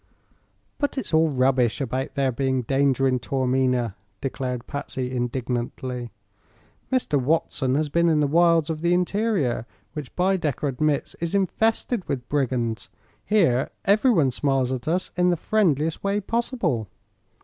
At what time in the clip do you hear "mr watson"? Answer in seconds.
6.91-7.75